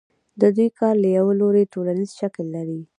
[0.41, 2.81] د دوی کار له یوه لوري ټولنیز شکل لري